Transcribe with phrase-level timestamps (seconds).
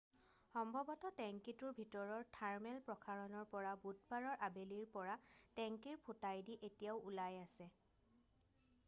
[0.51, 5.19] সম্ভৱত টেঙ্কীটোৰ ভিতৰৰ থাৰ্মেল প্ৰসাৰণৰ পৰা বুধবাৰৰ আবেলিৰ পৰা
[5.61, 7.69] টেঙ্কীৰ ফুটাইদি এতিয়াও ওলাই আছে